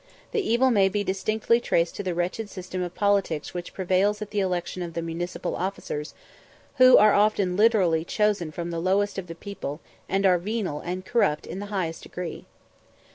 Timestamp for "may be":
0.71-1.03